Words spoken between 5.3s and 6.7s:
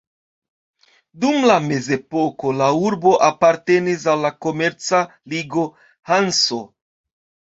ligo Hanso.